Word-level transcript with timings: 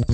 Und 0.00 0.08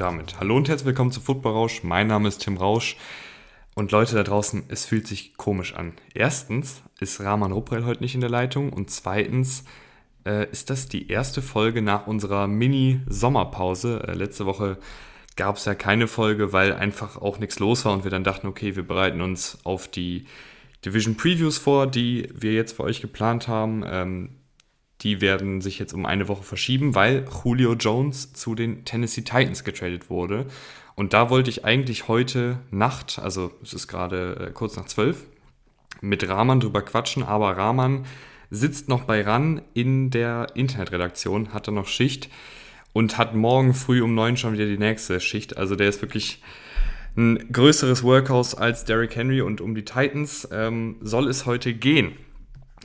damit 0.00 0.38
hallo 0.38 0.56
und 0.56 0.68
herzlich 0.68 0.86
willkommen 0.86 1.10
zu 1.10 1.20
Football 1.20 1.52
Rausch. 1.52 1.82
Mein 1.82 2.06
Name 2.06 2.28
ist 2.28 2.38
Tim 2.38 2.56
Rausch. 2.56 2.96
Und 3.74 3.90
Leute 3.90 4.14
da 4.14 4.22
draußen, 4.22 4.64
es 4.68 4.84
fühlt 4.84 5.08
sich 5.08 5.36
komisch 5.36 5.74
an. 5.74 5.94
Erstens 6.14 6.82
ist 7.00 7.20
Rahman 7.20 7.50
Ruprell 7.50 7.84
heute 7.84 8.02
nicht 8.02 8.14
in 8.14 8.20
der 8.20 8.30
Leitung 8.30 8.72
und 8.72 8.90
zweitens 8.90 9.64
äh, 10.26 10.50
ist 10.50 10.70
das 10.70 10.88
die 10.88 11.08
erste 11.08 11.40
Folge 11.40 11.80
nach 11.80 12.06
unserer 12.06 12.46
Mini-Sommerpause. 12.46 14.04
Äh, 14.06 14.14
letzte 14.14 14.44
Woche 14.44 14.78
gab 15.36 15.56
es 15.56 15.64
ja 15.64 15.74
keine 15.74 16.08
Folge, 16.08 16.52
weil 16.52 16.72
einfach 16.72 17.16
auch 17.16 17.38
nichts 17.38 17.58
los 17.58 17.84
war 17.84 17.92
und 17.92 18.04
wir 18.04 18.10
dann 18.10 18.24
dachten, 18.24 18.46
okay, 18.46 18.74
wir 18.74 18.86
bereiten 18.86 19.20
uns 19.20 19.58
auf 19.64 19.88
die 19.88 20.26
Division 20.84 21.16
Previews 21.16 21.58
vor, 21.58 21.86
die 21.86 22.28
wir 22.34 22.52
jetzt 22.52 22.76
für 22.76 22.82
euch 22.82 23.00
geplant 23.00 23.48
haben. 23.48 23.84
Ähm, 23.86 24.30
die 25.02 25.20
werden 25.20 25.60
sich 25.60 25.78
jetzt 25.78 25.92
um 25.92 26.06
eine 26.06 26.26
Woche 26.28 26.42
verschieben, 26.42 26.94
weil 26.94 27.26
Julio 27.44 27.74
Jones 27.74 28.32
zu 28.32 28.54
den 28.54 28.84
Tennessee 28.84 29.22
Titans 29.22 29.62
getradet 29.62 30.10
wurde. 30.10 30.46
Und 30.94 31.12
da 31.12 31.28
wollte 31.28 31.50
ich 31.50 31.64
eigentlich 31.64 32.08
heute 32.08 32.58
Nacht, 32.70 33.18
also 33.18 33.52
es 33.62 33.74
ist 33.74 33.88
gerade 33.88 34.48
äh, 34.48 34.50
kurz 34.52 34.76
nach 34.76 34.86
zwölf, 34.86 35.26
mit 36.00 36.26
Rahman 36.26 36.60
drüber 36.60 36.82
quatschen, 36.82 37.22
aber 37.22 37.56
Rahman 37.56 38.06
sitzt 38.50 38.88
noch 38.88 39.04
bei 39.04 39.22
RAN 39.22 39.62
in 39.74 40.10
der 40.10 40.48
Internetredaktion, 40.54 41.52
hat 41.52 41.68
da 41.68 41.72
noch 41.72 41.86
Schicht 41.86 42.30
und 42.92 43.18
hat 43.18 43.34
morgen 43.34 43.74
früh 43.74 44.02
um 44.02 44.14
neun 44.14 44.36
schon 44.36 44.54
wieder 44.54 44.66
die 44.66 44.78
nächste 44.78 45.20
Schicht. 45.20 45.56
Also 45.56 45.76
der 45.76 45.88
ist 45.88 46.02
wirklich 46.02 46.42
ein 47.16 47.50
größeres 47.52 48.02
Workhouse 48.02 48.54
als 48.54 48.84
Derrick 48.84 49.16
Henry 49.16 49.40
und 49.40 49.60
um 49.60 49.74
die 49.74 49.84
Titans 49.84 50.48
ähm, 50.52 50.96
soll 51.00 51.28
es 51.28 51.46
heute 51.46 51.74
gehen. 51.74 52.12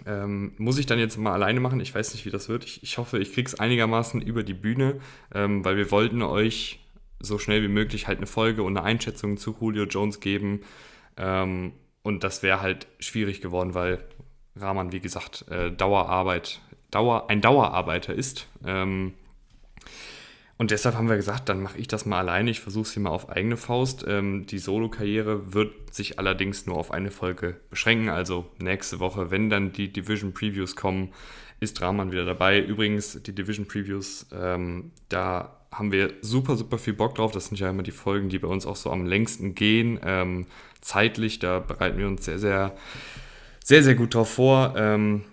Ähm, 0.05 0.53
muss 0.57 0.77
ich 0.77 0.85
dann 0.85 0.99
jetzt 0.99 1.17
mal 1.17 1.33
alleine 1.33 1.59
machen? 1.59 1.79
Ich 1.79 1.93
weiß 1.93 2.13
nicht, 2.13 2.25
wie 2.25 2.29
das 2.29 2.49
wird. 2.49 2.63
Ich, 2.63 2.81
ich 2.81 2.97
hoffe, 2.97 3.19
ich 3.19 3.33
kriege 3.33 3.47
es 3.47 3.59
einigermaßen 3.59 4.21
über 4.21 4.43
die 4.43 4.53
Bühne, 4.53 4.99
ähm, 5.33 5.63
weil 5.65 5.77
wir 5.77 5.91
wollten 5.91 6.21
euch 6.21 6.79
so 7.19 7.37
schnell 7.37 7.61
wie 7.61 7.67
möglich 7.67 8.07
halt 8.07 8.17
eine 8.17 8.27
Folge 8.27 8.63
und 8.63 8.77
eine 8.77 8.85
Einschätzung 8.85 9.37
zu 9.37 9.55
Julio 9.59 9.83
Jones 9.83 10.19
geben. 10.19 10.61
Ähm, 11.17 11.73
und 12.03 12.23
das 12.23 12.41
wäre 12.41 12.61
halt 12.61 12.87
schwierig 12.99 13.41
geworden, 13.41 13.73
weil 13.73 13.99
Rahman, 14.55 14.91
wie 14.91 14.99
gesagt, 14.99 15.45
äh, 15.49 15.71
Dauerarbeit, 15.71 16.59
Dauer, 16.91 17.29
ein 17.29 17.41
Dauerarbeiter 17.41 18.13
ist. 18.13 18.47
Ähm, 18.65 19.13
und 20.57 20.69
deshalb 20.69 20.95
haben 20.95 21.09
wir 21.09 21.15
gesagt, 21.15 21.49
dann 21.49 21.63
mache 21.63 21.79
ich 21.79 21.87
das 21.87 22.05
mal 22.05 22.19
alleine. 22.19 22.51
Ich 22.51 22.59
versuche 22.59 22.83
es 22.83 22.93
hier 22.93 23.01
mal 23.01 23.09
auf 23.09 23.29
eigene 23.29 23.57
Faust. 23.57 24.05
Ähm, 24.07 24.45
die 24.45 24.59
Solo-Karriere 24.59 25.55
wird 25.55 25.91
sich 25.91 26.19
allerdings 26.19 26.67
nur 26.67 26.77
auf 26.77 26.91
eine 26.91 27.09
Folge 27.09 27.55
beschränken. 27.71 28.09
Also 28.09 28.45
nächste 28.59 28.99
Woche, 28.99 29.31
wenn 29.31 29.49
dann 29.49 29.71
die 29.71 29.91
Division 29.91 30.33
Previews 30.33 30.75
kommen, 30.75 31.13
ist 31.59 31.81
Rahman 31.81 32.11
wieder 32.11 32.25
dabei. 32.25 32.59
Übrigens, 32.59 33.23
die 33.23 33.33
Division 33.33 33.67
Previews, 33.67 34.27
ähm, 34.31 34.91
da 35.09 35.57
haben 35.71 35.91
wir 35.91 36.13
super, 36.21 36.55
super 36.57 36.77
viel 36.77 36.93
Bock 36.93 37.15
drauf. 37.15 37.31
Das 37.31 37.47
sind 37.47 37.59
ja 37.59 37.69
immer 37.69 37.81
die 37.83 37.89
Folgen, 37.89 38.29
die 38.29 38.37
bei 38.37 38.47
uns 38.47 38.67
auch 38.67 38.75
so 38.75 38.91
am 38.91 39.05
längsten 39.05 39.55
gehen. 39.55 39.99
Ähm, 40.03 40.45
zeitlich, 40.81 41.39
da 41.39 41.59
bereiten 41.59 41.97
wir 41.97 42.07
uns 42.07 42.25
sehr, 42.25 42.37
sehr, 42.37 42.75
sehr, 43.63 43.83
sehr 43.83 43.95
gut 43.95 44.13
drauf 44.15 44.33
vor. 44.33 44.73
Ähm, 44.77 45.23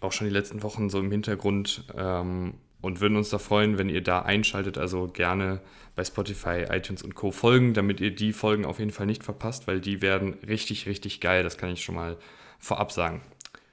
auch 0.00 0.12
schon 0.12 0.26
die 0.26 0.32
letzten 0.32 0.62
Wochen 0.62 0.90
so 0.90 0.98
im 0.98 1.10
Hintergrund. 1.10 1.84
Ähm, 1.96 2.54
und 2.80 3.00
würden 3.00 3.16
uns 3.16 3.30
da 3.30 3.38
freuen, 3.38 3.78
wenn 3.78 3.88
ihr 3.88 4.02
da 4.02 4.22
einschaltet. 4.22 4.78
Also 4.78 5.08
gerne 5.08 5.60
bei 5.96 6.04
Spotify, 6.04 6.64
iTunes 6.70 7.02
und 7.02 7.14
Co. 7.14 7.30
folgen, 7.30 7.74
damit 7.74 8.00
ihr 8.00 8.14
die 8.14 8.32
Folgen 8.32 8.64
auf 8.64 8.78
jeden 8.78 8.90
Fall 8.90 9.06
nicht 9.06 9.22
verpasst, 9.22 9.66
weil 9.66 9.80
die 9.80 10.02
werden 10.02 10.34
richtig, 10.46 10.86
richtig 10.86 11.20
geil. 11.20 11.42
Das 11.42 11.58
kann 11.58 11.70
ich 11.70 11.84
schon 11.84 11.94
mal 11.94 12.16
vorab 12.58 12.92
sagen. 12.92 13.22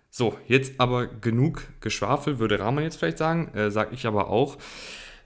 So, 0.09 0.37
jetzt 0.47 0.79
aber 0.79 1.07
genug 1.07 1.67
Geschwafel, 1.79 2.39
würde 2.39 2.59
Rahman 2.59 2.83
jetzt 2.83 2.97
vielleicht 2.97 3.17
sagen, 3.17 3.53
äh, 3.53 3.69
sage 3.71 3.93
ich 3.93 4.07
aber 4.07 4.29
auch. 4.29 4.57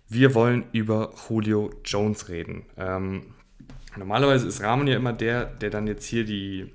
Wir 0.10 0.36
wollen 0.36 0.66
über 0.74 1.14
Julio 1.30 1.72
Jones 1.86 2.28
reden. 2.28 2.66
Ähm, 2.78 3.34
normalerweise 3.96 4.48
ist 4.48 4.62
Rahman 4.62 4.88
ja 4.88 4.98
immer 4.98 5.14
der, 5.14 5.46
der 5.46 5.70
dann 5.70 5.88
jetzt 5.88 6.06
hier 6.06 6.26
die, 6.26 6.72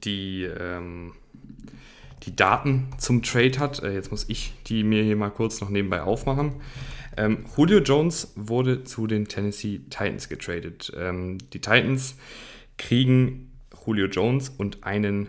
die 0.00 0.44
ähm, 0.44 1.12
die 2.24 2.36
Daten 2.36 2.88
zum 2.98 3.22
Trade 3.22 3.58
hat. 3.58 3.82
Äh, 3.82 3.94
jetzt 3.94 4.10
muss 4.10 4.28
ich 4.28 4.52
die 4.66 4.84
mir 4.84 5.02
hier 5.02 5.16
mal 5.16 5.30
kurz 5.30 5.60
noch 5.60 5.70
nebenbei 5.70 6.02
aufmachen. 6.02 6.54
Ähm, 7.16 7.44
Julio 7.56 7.80
Jones 7.80 8.32
wurde 8.36 8.84
zu 8.84 9.06
den 9.06 9.28
Tennessee 9.28 9.80
Titans 9.90 10.28
getradet. 10.28 10.92
Ähm, 10.96 11.38
die 11.52 11.60
Titans 11.60 12.16
kriegen 12.78 13.52
Julio 13.86 14.06
Jones 14.06 14.48
und 14.48 14.84
einen 14.84 15.28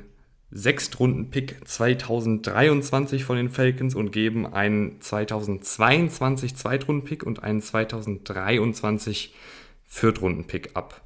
Sechstrunden-Pick 0.51 1.68
2023 1.68 3.24
von 3.24 3.38
den 3.38 3.50
Falcons 3.50 3.95
und 3.95 4.12
geben 4.12 4.45
einen 4.45 5.01
2022 5.01 6.56
Zweitrunden-Pick 6.56 7.24
und 7.24 7.44
einen 7.44 7.62
2023 7.62 9.34
Viertrunden-Pick 9.88 10.75
ab. 10.75 11.01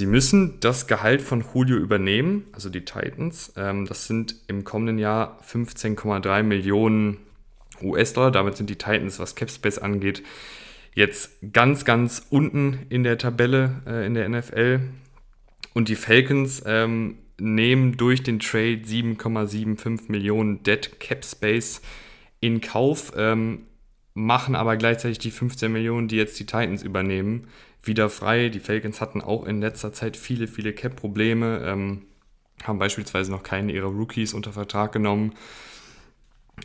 Sie 0.00 0.06
müssen 0.06 0.60
das 0.60 0.86
Gehalt 0.86 1.20
von 1.20 1.44
Julio 1.52 1.76
übernehmen, 1.76 2.46
also 2.52 2.70
die 2.70 2.86
Titans. 2.86 3.52
Ähm, 3.54 3.84
das 3.84 4.06
sind 4.06 4.34
im 4.46 4.64
kommenden 4.64 4.96
Jahr 4.96 5.38
15,3 5.46 6.42
Millionen 6.42 7.18
US-Dollar. 7.82 8.30
Damit 8.30 8.56
sind 8.56 8.70
die 8.70 8.76
Titans, 8.76 9.18
was 9.18 9.34
Capspace 9.34 9.76
angeht, 9.76 10.22
jetzt 10.94 11.32
ganz, 11.52 11.84
ganz 11.84 12.26
unten 12.30 12.78
in 12.88 13.04
der 13.04 13.18
Tabelle 13.18 13.82
äh, 13.86 14.06
in 14.06 14.14
der 14.14 14.26
NFL. 14.26 14.80
Und 15.74 15.90
die 15.90 15.96
Falcons 15.96 16.62
ähm, 16.64 17.18
nehmen 17.38 17.98
durch 17.98 18.22
den 18.22 18.38
Trade 18.38 18.80
7,75 18.86 20.04
Millionen 20.10 20.62
Dead 20.62 20.98
Cap 20.98 21.26
Space 21.26 21.82
in 22.40 22.62
Kauf, 22.62 23.12
ähm, 23.18 23.66
machen 24.14 24.56
aber 24.56 24.78
gleichzeitig 24.78 25.18
die 25.18 25.30
15 25.30 25.70
Millionen, 25.70 26.08
die 26.08 26.16
jetzt 26.16 26.40
die 26.40 26.46
Titans 26.46 26.82
übernehmen, 26.82 27.48
wieder 27.82 28.10
frei. 28.10 28.48
Die 28.48 28.60
Falcons 28.60 29.00
hatten 29.00 29.20
auch 29.20 29.44
in 29.44 29.60
letzter 29.60 29.92
Zeit 29.92 30.16
viele, 30.16 30.46
viele 30.46 30.72
Cap-Probleme, 30.72 31.62
ähm, 31.64 32.02
haben 32.62 32.78
beispielsweise 32.78 33.30
noch 33.30 33.42
keinen 33.42 33.70
ihrer 33.70 33.88
Rookies 33.88 34.34
unter 34.34 34.52
Vertrag 34.52 34.92
genommen. 34.92 35.34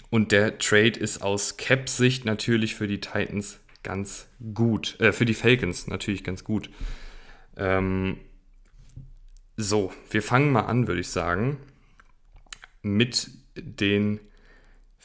Und 0.09 0.31
der 0.31 0.57
Trade 0.57 0.99
ist 0.99 1.21
aus 1.21 1.57
Cap-Sicht 1.57 2.25
natürlich 2.25 2.75
für 2.75 2.87
die 2.87 2.99
Titans 2.99 3.59
ganz 3.83 4.27
gut, 4.53 4.99
äh, 4.99 5.11
für 5.11 5.25
die 5.25 5.33
Falcons 5.33 5.87
natürlich 5.87 6.23
ganz 6.23 6.43
gut. 6.43 6.69
Ähm, 7.55 8.17
so, 9.57 9.93
wir 10.11 10.21
fangen 10.21 10.51
mal 10.51 10.65
an, 10.65 10.87
würde 10.87 10.99
ich 10.99 11.09
sagen, 11.09 11.57
mit 12.81 13.29
den 13.55 14.19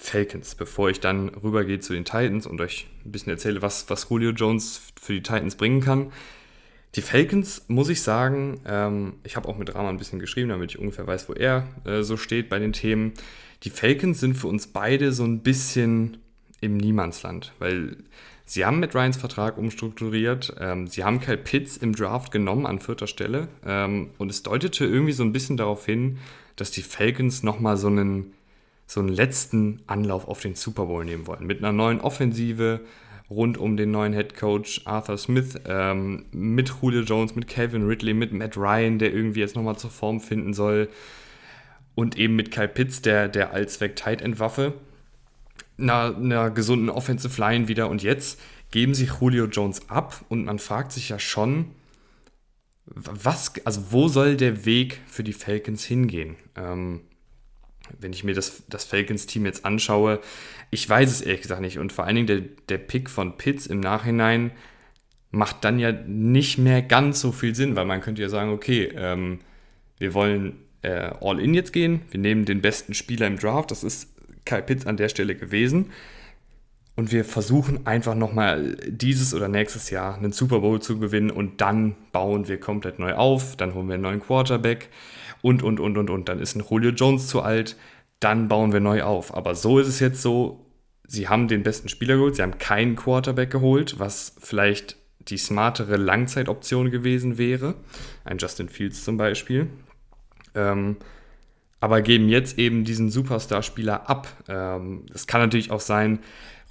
Falcons, 0.03 0.55
bevor 0.55 0.89
ich 0.89 0.99
dann 0.99 1.29
rübergehe 1.29 1.79
zu 1.79 1.93
den 1.93 2.07
Titans 2.07 2.47
und 2.47 2.59
euch 2.63 2.87
ein 3.05 3.13
bisschen 3.13 3.31
erzähle, 3.31 3.61
was, 3.61 3.91
was 3.91 4.09
Julio 4.09 4.31
Jones 4.31 4.81
für 4.99 5.13
die 5.13 5.23
Titans 5.23 5.57
bringen 5.57 5.83
kann. 5.83 6.11
Die 6.95 7.03
Falcons, 7.03 7.67
muss 7.69 7.91
ich 7.91 8.01
sagen, 8.01 8.63
ähm, 8.65 9.17
ich 9.25 9.37
habe 9.37 9.47
auch 9.47 9.59
mit 9.59 9.75
Rama 9.75 9.91
ein 9.91 9.99
bisschen 9.99 10.19
geschrieben, 10.19 10.49
damit 10.49 10.71
ich 10.71 10.79
ungefähr 10.79 11.07
weiß, 11.07 11.29
wo 11.29 11.35
er 11.35 11.69
äh, 11.85 12.03
so 12.03 12.17
steht 12.17 12.49
bei 12.49 12.59
den 12.59 12.73
Themen. 12.73 13.13
Die 13.63 13.69
Falcons 13.69 14.21
sind 14.21 14.35
für 14.35 14.47
uns 14.47 14.69
beide 14.69 15.13
so 15.13 15.23
ein 15.23 15.43
bisschen 15.43 16.17
im 16.63 16.79
Niemandsland, 16.79 17.53
weil 17.59 17.99
sie 18.47 18.65
haben 18.65 18.81
mit 18.81 18.95
Ryans 18.95 19.19
Vertrag 19.19 19.59
umstrukturiert, 19.59 20.55
ähm, 20.59 20.87
sie 20.87 21.05
haben 21.05 21.21
Kyle 21.21 21.37
Pitts 21.37 21.77
im 21.77 21.95
Draft 21.95 22.33
genommen 22.33 22.65
an 22.65 22.81
vierter 22.81 23.07
Stelle 23.07 23.49
ähm, 23.67 24.11
und 24.17 24.31
es 24.31 24.43
deutete 24.43 24.87
irgendwie 24.87 25.13
so 25.13 25.23
ein 25.23 25.33
bisschen 25.33 25.59
darauf 25.59 25.85
hin, 25.85 26.19
dass 26.57 26.71
die 26.71 26.83
Falcons 26.83 27.43
nochmal 27.43 27.77
so 27.77 27.89
einen 27.89 28.33
so 28.91 28.99
einen 28.99 29.11
letzten 29.11 29.83
Anlauf 29.87 30.27
auf 30.27 30.41
den 30.41 30.57
Super 30.57 30.87
Bowl 30.87 31.05
nehmen 31.05 31.29
wollen. 31.29 31.47
Mit 31.47 31.59
einer 31.59 31.71
neuen 31.71 32.01
Offensive 32.01 32.81
rund 33.31 33.57
um 33.57 33.77
den 33.77 33.93
neuen 33.93 34.13
Head 34.13 34.37
Coach 34.37 34.81
Arthur 34.85 35.17
Smith, 35.17 35.55
ähm, 35.65 36.25
mit 36.33 36.73
Julio 36.83 37.03
Jones, 37.03 37.37
mit 37.37 37.47
Calvin 37.47 37.87
Ridley, 37.87 38.15
mit 38.15 38.33
Matt 38.33 38.57
Ryan, 38.57 38.99
der 38.99 39.15
irgendwie 39.15 39.39
jetzt 39.39 39.55
nochmal 39.55 39.77
zur 39.77 39.91
Form 39.91 40.21
finden 40.21 40.55
soll. 40.55 40.89
Und 41.95 42.19
eben 42.19 42.35
mit 42.35 42.51
Kyle 42.51 42.67
Pitts, 42.67 43.01
der, 43.01 43.29
der 43.29 43.53
allzweck 43.53 43.95
Tight 43.95 44.23
End 44.23 44.41
Waffe. 44.41 44.75
Einer, 45.79 46.17
einer 46.17 46.51
gesunden 46.51 46.91
Offensive 46.91 47.41
Line 47.41 47.69
wieder. 47.69 47.89
Und 47.89 48.03
jetzt 48.03 48.41
geben 48.73 48.95
sie 48.95 49.09
Julio 49.21 49.45
Jones 49.45 49.89
ab 49.89 50.25
und 50.29 50.45
man 50.47 50.59
fragt 50.59 50.91
sich 50.91 51.11
ja 51.11 51.21
schon, 51.21 51.67
was, 52.87 53.53
also 53.65 53.93
wo 53.93 54.09
soll 54.09 54.37
der 54.37 54.65
Weg 54.65 55.01
für 55.07 55.23
die 55.23 55.33
Falcons 55.33 55.85
hingehen? 55.85 56.35
Ähm, 56.57 57.03
wenn 57.99 58.13
ich 58.13 58.25
mir 58.25 58.35
das, 58.35 58.63
das 58.69 58.85
Falcons-Team 58.85 59.47
jetzt 59.47 59.65
anschaue, 59.65 60.21
ich 60.71 60.89
weiß 60.89 61.11
es 61.11 61.21
ehrlich 61.21 61.43
gesagt 61.43 61.61
nicht. 61.61 61.79
Und 61.79 61.93
vor 61.93 62.05
allen 62.05 62.17
Dingen 62.17 62.27
der, 62.27 62.41
der 62.69 62.79
Pick 62.79 63.11
von 63.11 63.37
Pitts 63.37 63.67
im 63.67 63.81
Nachhinein 63.81 64.53
macht 65.31 65.65
dann 65.65 65.79
ja 65.79 65.93
nicht 65.93 66.59
mehr 66.59 66.83
ganz 66.83 67.21
so 67.21 67.33
viel 67.33 67.55
Sinn, 67.55 67.77
weil 67.77 67.85
man 67.85 68.01
könnte 68.01 68.23
ja 68.23 68.29
sagen, 68.29 68.53
okay, 68.53 68.93
ähm, 68.97 69.41
wir 69.99 70.15
wollen 70.15 70.57
äh, 70.83 71.11
All-In 71.21 71.55
jetzt 71.55 71.73
gehen, 71.73 72.03
wir 72.11 72.21
nehmen 72.21 72.45
den 72.45 72.61
besten 72.63 72.95
Spieler 72.95 73.27
im 73.27 73.39
Draft, 73.39 73.71
das 73.71 73.85
ist 73.85 74.09
Kyle 74.45 74.63
Pitts 74.63 74.87
an 74.87 74.97
der 74.97 75.09
Stelle 75.09 75.37
gewesen. 75.37 75.93
und 76.97 77.13
wir 77.13 77.25
versuchen 77.25 77.87
einfach 77.87 78.15
nochmal 78.15 78.77
dieses 78.87 79.33
oder 79.33 79.49
nächstes 79.49 79.91
Jahr 79.91 80.17
einen 80.17 80.33
Super 80.33 80.61
Bowl 80.61 80.83
zu 80.83 80.99
gewinnen 80.99 81.31
und 81.31 81.61
dann 81.61 81.95
bauen 82.13 82.49
wir 82.49 82.59
komplett 82.61 82.99
neu 82.99 83.15
auf, 83.15 83.57
dann 83.57 83.75
holen 83.75 83.89
wir 83.89 83.95
einen 83.95 84.03
neuen 84.03 84.21
Quarterback 84.21 84.89
und, 85.43 85.63
und, 85.63 85.81
und, 85.81 85.97
und, 85.97 86.11
und. 86.11 86.29
Dann 86.29 86.41
ist 86.41 86.55
ein 86.55 86.65
Julio 86.69 86.91
Jones 86.91 87.29
zu 87.29 87.43
alt, 87.43 87.77
dann 88.21 88.49
bauen 88.49 88.73
wir 88.73 88.81
neu 88.81 89.03
auf. 89.03 89.35
Aber 89.35 89.55
so 89.55 89.79
ist 89.79 89.89
es 89.89 90.01
jetzt 90.01 90.23
so, 90.23 90.67
sie 91.07 91.29
haben 91.29 91.49
den 91.49 91.63
besten 91.63 91.89
Spieler 91.89 92.15
geholt, 92.17 92.37
sie 92.37 92.43
haben 92.43 92.59
keinen 92.59 92.97
Quarterback 92.97 93.51
geholt, 93.51 93.99
was 93.99 94.35
vielleicht 94.39 94.97
die 95.21 95.39
smartere 95.39 95.97
Langzeitoption 95.97 96.91
gewesen 96.91 97.39
wäre. 97.39 97.75
Ein 98.25 98.39
Justin 98.39 98.69
Fields 98.69 99.05
zum 99.05 99.17
Beispiel. 99.17 99.69
Ähm, 100.55 100.97
aber 101.81 102.03
geben 102.03 102.29
jetzt 102.29 102.59
eben 102.59 102.85
diesen 102.85 103.11
Superstar-Spieler 103.11 104.09
ab. 104.09 104.29
Ähm, 104.49 105.07
es 105.15 105.27
kann 105.27 105.41
natürlich 105.41 105.71
auch 105.71 105.81
sein, 105.81 106.21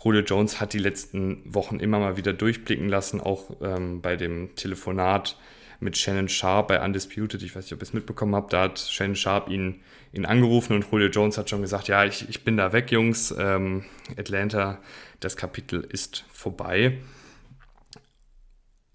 Julio 0.04 0.21
Jones 0.21 0.62
hat 0.62 0.74
die 0.74 0.80
letzten 0.80 1.42
Wochen 1.45 1.80
immer 1.80 2.00
mal 2.00 2.16
wieder 2.16 2.31
durchblicken 2.31 2.88
lassen, 2.88 3.19
auch 3.19 3.57
ähm, 3.62 4.01
bei 4.01 4.16
dem 4.16 4.56
Telefonat 4.56 5.38
mit 5.79 5.97
Shannon 5.97 6.29
Sharp 6.29 6.67
bei 6.67 6.83
Undisputed. 6.83 7.41
Ich 7.41 7.55
weiß 7.55 7.65
nicht, 7.65 7.73
ob 7.73 7.79
ihr 7.79 7.83
es 7.83 7.93
mitbekommen 7.93 8.35
habt. 8.35 8.53
Da 8.53 8.63
hat 8.63 8.79
Shannon 8.79 9.15
Sharp 9.15 9.49
ihn, 9.49 9.81
ihn 10.11 10.25
angerufen 10.25 10.73
und 10.73 10.85
Julio 10.91 11.09
Jones 11.09 11.37
hat 11.37 11.49
schon 11.49 11.61
gesagt: 11.61 11.87
Ja, 11.87 12.05
ich, 12.05 12.27
ich 12.29 12.43
bin 12.43 12.57
da 12.57 12.73
weg, 12.73 12.91
Jungs. 12.91 13.33
Ähm, 13.37 13.85
Atlanta, 14.17 14.79
das 15.19 15.37
Kapitel 15.37 15.81
ist 15.81 16.25
vorbei. 16.31 16.97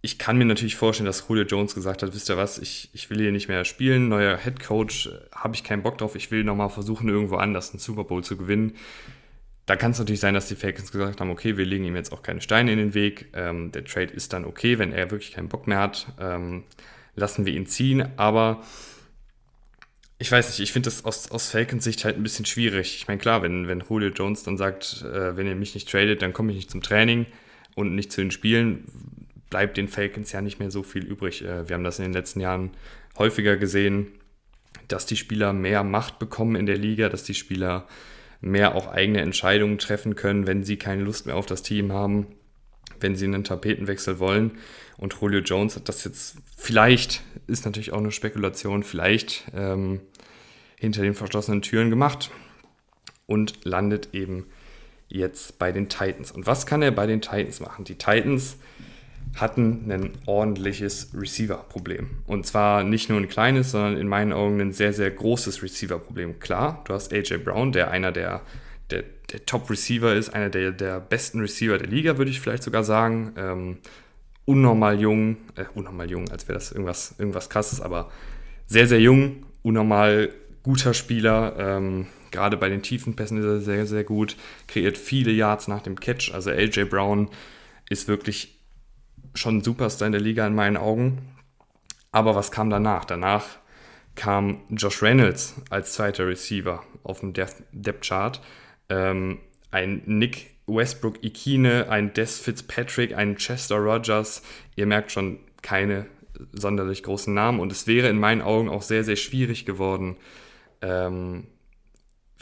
Ich 0.03 0.19
kann 0.19 0.37
mir 0.37 0.45
natürlich 0.45 0.77
vorstellen, 0.77 1.07
dass 1.07 1.27
Julio 1.29 1.45
Jones 1.45 1.75
gesagt 1.75 2.03
hat: 2.03 2.15
Wisst 2.15 2.29
ihr 2.29 2.37
was, 2.37 2.59
ich, 2.59 2.91
ich 2.93 3.09
will 3.11 3.19
hier 3.19 3.33
nicht 3.33 3.49
mehr 3.49 3.65
spielen. 3.65 4.09
Neuer 4.09 4.37
Head 4.37 4.61
Coach, 4.61 5.07
äh, 5.07 5.19
habe 5.33 5.55
ich 5.55 5.65
keinen 5.65 5.83
Bock 5.83 5.99
drauf. 5.99 6.15
Ich 6.15 6.31
will 6.31 6.45
nochmal 6.45 6.71
versuchen, 6.71 7.09
irgendwo 7.09 7.37
anders 7.37 7.71
einen 7.71 7.81
Super 7.81 8.05
Bowl 8.05 8.23
zu 8.23 8.37
gewinnen 8.37 8.75
da 9.67 9.77
kann 9.77 9.93
es 9.93 9.99
natürlich 9.99 10.21
sein, 10.21 10.35
dass 10.35 10.49
die 10.49 10.57
Falcons 10.57 10.93
gesagt 10.93 11.21
haben, 11.21 11.31
okay, 11.31 11.57
wir 11.57 11.65
legen 11.65 11.85
ihm 11.85 11.97
jetzt 11.97 12.13
auch 12.13 12.23
keine 12.23 12.41
Steine 12.43 12.73
in 12.73 12.79
den 12.79 12.95
Weg. 12.95 13.31
Ähm, 13.33 13.73
der 13.73 13.85
Trade 13.85 14.13
ist 14.13 14.33
dann 14.33 14.45
okay, 14.45 14.79
wenn 14.79 14.93
er 14.93 15.11
wirklich 15.11 15.33
keinen 15.33 15.49
Bock 15.49 15.67
mehr 15.67 15.79
hat, 15.79 16.07
ähm, 16.21 16.65
lassen 17.15 17.47
wir 17.47 17.55
ihn 17.55 17.67
ziehen. 17.67 18.07
Aber 18.17 18.63
ich 20.19 20.31
weiß 20.31 20.49
nicht, 20.49 20.61
ich 20.61 20.73
finde 20.73 20.89
das 20.89 21.05
aus, 21.05 21.31
aus 21.31 21.51
Falcons 21.51 21.85
Sicht 21.85 22.05
halt 22.05 22.17
ein 22.17 22.23
bisschen 22.23 22.45
schwierig. 22.45 22.97
Ich 22.97 23.09
meine, 23.09 23.19
klar, 23.19 23.43
wenn, 23.43 23.67
wenn 23.67 23.83
Julio 23.89 24.11
Jones 24.11 24.43
dann 24.43 24.59
sagt, 24.59 25.03
äh, 25.03 25.37
wenn 25.37 25.47
ihr 25.47 25.57
mich 25.57 25.75
nicht 25.75 25.91
tradet, 25.91 26.21
dann 26.21 26.35
komme 26.35 26.53
ich 26.53 26.57
nicht 26.57 26.71
zum 26.71 26.83
Training 26.83 27.27
und 27.75 27.95
nicht 27.95 28.13
zu 28.13 28.21
den 28.21 28.31
Spielen, 28.31 28.85
bleibt 29.49 29.79
den 29.79 29.89
Falcons 29.89 30.31
ja 30.33 30.43
nicht 30.43 30.59
mehr 30.59 30.71
so 30.71 30.83
viel 30.83 31.05
übrig. 31.05 31.43
Äh, 31.43 31.69
wir 31.69 31.75
haben 31.75 31.85
das 31.85 31.99
in 31.99 32.05
den 32.05 32.13
letzten 32.13 32.41
Jahren 32.41 32.71
häufiger 33.17 33.57
gesehen, 33.57 34.09
dass 34.89 35.07
die 35.07 35.17
Spieler 35.17 35.55
mehr 35.55 35.85
Macht 35.85 36.19
bekommen 36.19 36.55
in 36.55 36.67
der 36.67 36.77
Liga, 36.77 37.09
dass 37.09 37.25
die 37.25 37.35
Spieler 37.35 37.89
mehr 38.45 38.75
auch 38.75 38.89
eigene 38.89 39.21
Entscheidungen 39.23 39.79
treffen 39.79 40.15
können, 40.15 40.47
wenn 40.47 40.65
sie 40.65 40.77
keine 40.77 41.03
Lust 41.03 41.27
mehr 41.27 41.37
auf 41.37 41.47
das 41.47 41.63
Team 41.63 41.93
haben, 41.93 42.27
wenn 43.01 43.17
sie 43.17 43.25
einen 43.25 43.45
Tapetenwechsel 43.45 44.19
wollen. 44.19 44.53
Und 44.99 45.17
Julio 45.21 45.41
Jones 45.41 45.77
hat 45.77 45.89
das 45.89 46.05
jetzt 46.05 46.37
vielleicht, 46.57 47.23
ist 47.47 47.65
natürlich 47.65 47.93
auch 47.93 47.99
eine 47.99 48.13
Spekulation, 48.13 48.83
vielleicht 48.83 49.45
ähm, 49.55 50.01
hinter 50.79 51.03
den 51.03 51.15
verschlossenen 51.15 51.63
Türen 51.63 51.91
gemacht 51.91 52.31
und 53.27 53.65
landet 53.65 54.11
eben 54.13 54.47
jetzt 55.09 55.59
bei 55.59 55.73
den 55.73 55.89
Titans. 55.89 56.31
Und 56.31 56.47
was 56.47 56.67
kann 56.67 56.83
er 56.83 56.91
bei 56.91 57.07
den 57.07 57.23
Titans 57.23 57.61
machen? 57.61 57.85
Die 57.85 57.97
Titans 57.97 58.59
hatten 59.35 59.91
ein 59.91 60.13
ordentliches 60.27 61.11
Receiver-Problem. 61.15 62.11
Und 62.27 62.47
zwar 62.47 62.85
nicht 62.85 63.09
nur 63.09 63.19
ein 63.19 63.29
kleines, 63.29 63.73
sondern 63.73 63.97
in 63.97 64.07
meinen 64.07 64.33
Augen 64.33 64.61
ein 64.61 64.73
sehr, 64.73 64.93
sehr 64.93 65.11
großes 65.11 65.63
Receiver-Problem. 65.63 66.39
Klar, 66.39 66.83
du 66.87 66.95
hast 66.95 67.13
AJ 67.13 67.39
Brown, 67.39 67.73
der 67.73 67.91
einer 67.91 68.13
der, 68.13 68.43
der, 68.91 69.05
der 69.33 69.45
Top-Receiver 69.45 70.15
ist, 70.15 70.31
einer 70.31 70.51
der, 70.51 70.71
der 70.71 71.01
besten 71.01 71.41
Receiver 71.41 71.79
der 71.79 71.89
Liga, 71.89 72.17
würde 72.17 72.31
ich 72.31 72.41
vielleicht 72.41 72.63
sogar 72.63 72.85
sagen. 72.85 73.33
Ähm, 73.37 73.79
unnormal 74.45 75.01
jung, 75.01 75.39
äh, 75.57 75.65
unnormal 75.75 76.11
jung, 76.11 76.31
als 76.31 76.47
wäre 76.47 76.59
das 76.59 76.71
irgendwas, 76.71 77.15
irgendwas 77.19 77.49
krasses, 77.49 77.81
aber 77.81 78.11
sehr, 78.67 78.87
sehr 78.87 79.01
jung, 79.01 79.47
unnormal 79.63 80.31
guter 80.63 80.95
Spieler. 80.95 81.57
Ähm, 81.59 82.07
gerade 82.31 82.57
bei 82.57 82.69
den 82.69 82.83
tiefen 82.83 83.17
Pässen 83.17 83.39
ist 83.39 83.45
er 83.45 83.61
sehr, 83.61 83.87
sehr 83.87 84.05
gut, 84.05 84.37
kreiert 84.69 84.97
viele 84.97 85.33
Yards 85.33 85.67
nach 85.67 85.83
dem 85.83 85.99
Catch. 85.99 86.33
Also 86.33 86.51
AJ 86.51 86.85
Brown 86.85 87.31
ist 87.89 88.09
wirklich 88.09 88.54
schon 89.35 89.63
Superstar 89.63 90.07
in 90.07 90.13
der 90.13 90.21
Liga 90.21 90.47
in 90.47 90.55
meinen 90.55 90.77
Augen. 90.77 91.19
Aber 92.13 92.35
was 92.35 92.51
kam 92.51 92.71
danach? 92.71 93.05
Danach 93.05 93.45
kam 94.15 94.61
Josh 94.71 95.03
Reynolds 95.03 95.57
als 95.71 95.93
zweiter 95.95 96.27
Receiver 96.27 96.83
auf 97.03 97.21
dem 97.21 97.33
Depth 97.33 98.07
Chart. 98.07 98.41
Ähm, 98.89 99.39
ein 99.71 100.03
Nick 100.07 100.51
Westbrook 100.67 101.23
Ikine, 101.23 101.89
ein 101.89 102.13
Des 102.13 102.39
Fitzpatrick, 102.39 103.15
ein 103.15 103.37
Chester 103.37 103.77
Rogers. 103.77 104.43
Ihr 104.77 104.87
merkt 104.87 105.13
schon 105.13 105.41
keine 105.63 106.07
sonderlich 106.53 107.03
großen 107.03 107.33
Namen 107.33 107.61
und 107.61 107.73
es 107.73 107.87
wäre 107.87 108.09
in 108.09 108.19
meinen 108.19 108.43
Augen 108.43 108.69
auch 108.69 108.83
sehr, 108.83 109.05
sehr 109.05 109.17
schwierig 109.17 109.67
geworden, 109.67 110.17
ähm, 110.83 111.47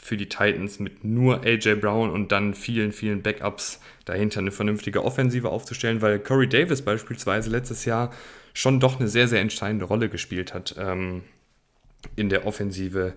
für 0.03 0.17
die 0.17 0.27
Titans 0.27 0.79
mit 0.79 1.05
nur 1.05 1.43
AJ 1.43 1.75
Brown 1.75 2.09
und 2.09 2.31
dann 2.33 2.53
vielen, 2.53 2.91
vielen 2.91 3.21
Backups 3.21 3.79
dahinter 4.03 4.41
eine 4.41 4.51
vernünftige 4.51 5.03
Offensive 5.03 5.49
aufzustellen, 5.49 6.01
weil 6.01 6.19
Corey 6.19 6.49
Davis 6.49 6.81
beispielsweise 6.81 7.49
letztes 7.49 7.85
Jahr 7.85 8.11
schon 8.53 8.81
doch 8.81 8.99
eine 8.99 9.07
sehr, 9.07 9.29
sehr 9.29 9.39
entscheidende 9.39 9.85
Rolle 9.85 10.09
gespielt 10.09 10.53
hat 10.53 10.75
ähm, 10.77 11.23
in 12.17 12.27
der 12.27 12.45
Offensive 12.45 13.13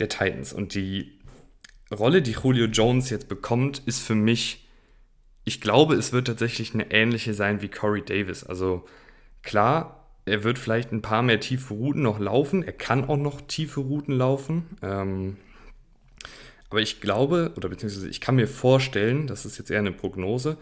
der 0.00 0.08
Titans. 0.08 0.52
Und 0.52 0.74
die 0.74 1.12
Rolle, 1.92 2.20
die 2.20 2.32
Julio 2.32 2.66
Jones 2.66 3.08
jetzt 3.10 3.28
bekommt, 3.28 3.82
ist 3.86 4.00
für 4.00 4.16
mich, 4.16 4.66
ich 5.44 5.60
glaube, 5.60 5.94
es 5.94 6.12
wird 6.12 6.26
tatsächlich 6.26 6.74
eine 6.74 6.90
ähnliche 6.90 7.32
sein 7.32 7.62
wie 7.62 7.68
Corey 7.68 8.02
Davis. 8.04 8.42
Also 8.42 8.84
klar, 9.42 10.08
er 10.24 10.42
wird 10.42 10.58
vielleicht 10.58 10.90
ein 10.90 11.02
paar 11.02 11.22
mehr 11.22 11.38
tiefe 11.38 11.74
Routen 11.74 12.02
noch 12.02 12.18
laufen. 12.18 12.64
Er 12.64 12.72
kann 12.72 13.08
auch 13.08 13.16
noch 13.16 13.40
tiefe 13.40 13.80
Routen 13.80 14.16
laufen. 14.16 14.64
Ähm, 14.82 15.36
aber 16.72 16.80
ich 16.80 17.02
glaube, 17.02 17.52
oder 17.58 17.68
beziehungsweise 17.68 18.08
ich 18.08 18.22
kann 18.22 18.36
mir 18.36 18.48
vorstellen, 18.48 19.26
das 19.26 19.44
ist 19.44 19.58
jetzt 19.58 19.70
eher 19.70 19.80
eine 19.80 19.92
Prognose, 19.92 20.56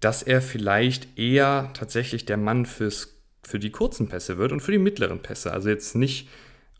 dass 0.00 0.22
er 0.22 0.40
vielleicht 0.40 1.18
eher 1.18 1.70
tatsächlich 1.74 2.24
der 2.24 2.38
Mann 2.38 2.64
fürs, 2.64 3.20
für 3.42 3.58
die 3.58 3.70
kurzen 3.70 4.08
Pässe 4.08 4.38
wird 4.38 4.52
und 4.52 4.60
für 4.60 4.72
die 4.72 4.78
mittleren 4.78 5.20
Pässe. 5.20 5.52
Also 5.52 5.68
jetzt 5.68 5.94
nicht 5.94 6.30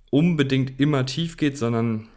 unbedingt 0.08 0.80
immer 0.80 1.04
tief 1.04 1.36
geht, 1.36 1.58
sondern 1.58 2.08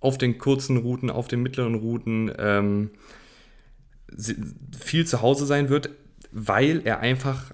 auf 0.00 0.18
den 0.18 0.38
kurzen 0.38 0.78
Routen, 0.78 1.10
auf 1.10 1.28
den 1.28 1.42
mittleren 1.42 1.76
Routen 1.76 2.32
ähm, 2.38 2.90
viel 4.76 5.06
zu 5.06 5.22
Hause 5.22 5.46
sein 5.46 5.68
wird, 5.68 5.90
weil 6.32 6.82
er 6.84 6.98
einfach 6.98 7.52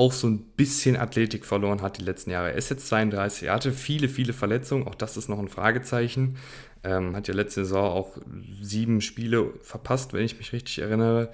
auch 0.00 0.12
so 0.12 0.26
ein 0.26 0.38
bisschen 0.56 0.96
Athletik 0.96 1.44
verloren 1.44 1.82
hat 1.82 1.98
die 1.98 2.04
letzten 2.04 2.30
Jahre. 2.30 2.52
Er 2.52 2.56
ist 2.56 2.70
jetzt 2.70 2.88
32, 2.88 3.48
er 3.48 3.54
hatte 3.54 3.70
viele, 3.70 4.08
viele 4.08 4.32
Verletzungen, 4.32 4.88
auch 4.88 4.94
das 4.94 5.18
ist 5.18 5.28
noch 5.28 5.38
ein 5.38 5.48
Fragezeichen. 5.48 6.38
Ähm, 6.82 7.14
hat 7.14 7.28
ja 7.28 7.34
letzte 7.34 7.66
Saison 7.66 7.92
auch 7.92 8.16
sieben 8.62 9.02
Spiele 9.02 9.52
verpasst, 9.60 10.14
wenn 10.14 10.24
ich 10.24 10.38
mich 10.38 10.54
richtig 10.54 10.78
erinnere. 10.78 11.30